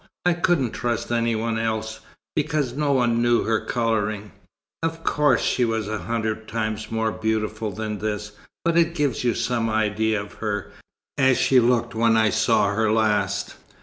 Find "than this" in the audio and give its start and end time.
7.69-8.31